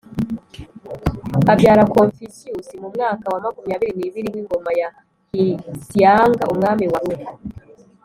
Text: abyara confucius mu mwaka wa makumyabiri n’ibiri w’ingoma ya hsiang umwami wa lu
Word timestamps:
abyara 1.51 1.83
confucius 1.93 2.67
mu 2.81 2.87
mwaka 2.95 3.25
wa 3.33 3.39
makumyabiri 3.45 3.93
n’ibiri 3.95 4.27
w’ingoma 4.33 4.71
ya 4.79 4.89
hsiang 5.77 6.39
umwami 6.53 6.85
wa 6.93 7.01
lu 7.07 7.15